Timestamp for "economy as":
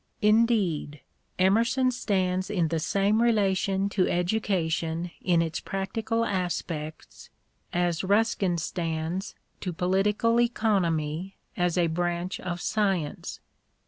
10.41-11.77